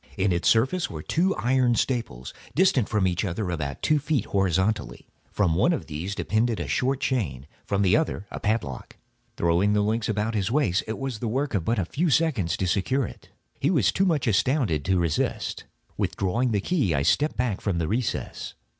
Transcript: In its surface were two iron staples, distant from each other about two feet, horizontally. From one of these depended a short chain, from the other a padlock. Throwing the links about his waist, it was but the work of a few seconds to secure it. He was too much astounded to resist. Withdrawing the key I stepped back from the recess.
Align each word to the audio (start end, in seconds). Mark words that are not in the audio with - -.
In 0.17 0.31
its 0.31 0.49
surface 0.49 0.89
were 0.89 1.03
two 1.03 1.35
iron 1.35 1.75
staples, 1.75 2.33
distant 2.55 2.89
from 2.89 3.05
each 3.05 3.23
other 3.23 3.51
about 3.51 3.83
two 3.83 3.99
feet, 3.99 4.25
horizontally. 4.25 5.05
From 5.29 5.53
one 5.53 5.73
of 5.73 5.85
these 5.85 6.15
depended 6.15 6.59
a 6.59 6.67
short 6.67 6.99
chain, 6.99 7.45
from 7.67 7.83
the 7.83 7.95
other 7.95 8.25
a 8.31 8.39
padlock. 8.39 8.97
Throwing 9.37 9.73
the 9.73 9.83
links 9.83 10.09
about 10.09 10.33
his 10.33 10.49
waist, 10.49 10.83
it 10.87 10.97
was 10.97 11.17
but 11.17 11.21
the 11.21 11.27
work 11.27 11.53
of 11.53 11.69
a 11.69 11.85
few 11.85 12.09
seconds 12.09 12.57
to 12.57 12.65
secure 12.65 13.05
it. 13.05 13.29
He 13.59 13.69
was 13.69 13.91
too 13.91 14.07
much 14.07 14.25
astounded 14.25 14.83
to 14.85 14.97
resist. 14.97 15.65
Withdrawing 15.97 16.49
the 16.49 16.61
key 16.61 16.95
I 16.95 17.03
stepped 17.03 17.37
back 17.37 17.61
from 17.61 17.77
the 17.77 17.87
recess. 17.87 18.55